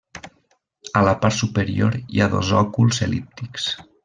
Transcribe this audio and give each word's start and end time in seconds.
A 1.01 1.03
la 1.09 1.13
part 1.25 1.37
superior 1.41 1.99
hi 2.01 2.23
ha 2.25 2.31
dos 2.35 2.51
òculs 2.65 3.05
el·líptics. 3.09 3.71